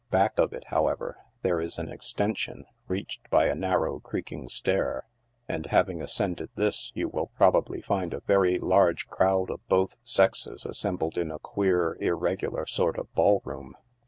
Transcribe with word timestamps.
Back 0.09 0.39
of 0.39 0.51
it, 0.51 0.63
however, 0.69 1.17
there 1.43 1.61
is 1.61 1.77
an 1.77 1.91
extension, 1.91 2.65
reached 2.87 3.29
by 3.29 3.45
a 3.45 3.53
narrow, 3.53 3.99
creaking 3.99 4.49
stair, 4.49 5.05
and 5.47 5.67
hav 5.67 5.91
ing 5.91 6.01
ascended 6.01 6.49
this, 6.55 6.91
you 6.95 7.07
will 7.07 7.27
probably 7.37 7.81
find 7.81 8.11
a 8.15 8.21
very 8.25 8.57
large 8.57 9.05
crowd 9.09 9.51
of 9.51 9.61
both 9.67 9.97
sexes 10.01 10.65
assembled 10.65 11.19
in 11.19 11.29
a 11.29 11.37
queer, 11.37 11.97
irregular 12.01 12.65
sort 12.65 12.97
of 12.97 13.13
ball 13.13 13.43
room. 13.45 13.75